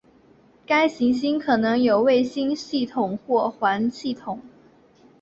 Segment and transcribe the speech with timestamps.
[0.65, 4.41] 该行星可能有卫星系统或环系统。